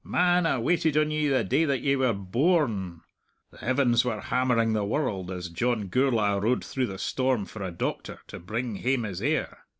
[0.03, 3.01] Man, I waited on ye the day that ye were bo orn!
[3.51, 7.69] The heavens were hammering the world as John Gourla' rode through the storm for a
[7.69, 9.59] doctor to bring hame his heir.